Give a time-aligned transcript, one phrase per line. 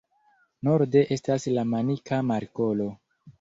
[0.67, 2.89] Norde estas la Manika Markolo.